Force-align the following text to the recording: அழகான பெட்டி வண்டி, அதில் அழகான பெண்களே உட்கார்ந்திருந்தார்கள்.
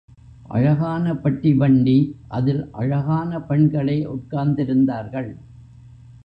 அழகான 0.47 1.15
பெட்டி 1.15 1.53
வண்டி, 1.53 1.95
அதில் 2.27 2.69
அழகான 2.71 3.41
பெண்களே 3.41 3.97
உட்கார்ந்திருந்தார்கள். 4.05 5.31